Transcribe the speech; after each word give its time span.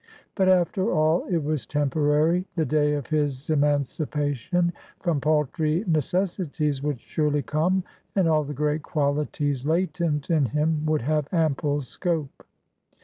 But, 0.33 0.49
after 0.49 0.89
all, 0.89 1.25
it 1.27 1.37
was 1.43 1.67
temporary; 1.67 2.47
the 2.55 2.65
day 2.65 2.95
of 2.95 3.05
his 3.05 3.51
emancipation 3.51 4.73
from 4.99 5.21
paltry 5.21 5.83
necessities 5.87 6.81
would 6.81 6.99
surely 6.99 7.43
come, 7.43 7.83
and 8.15 8.27
all 8.27 8.43
the 8.43 8.51
great 8.55 8.81
qualities 8.81 9.63
latent 9.63 10.31
in 10.31 10.45
him 10.47 10.87
would 10.87 11.03
have 11.03 11.27
ample 11.31 11.81
scope. 11.81 12.47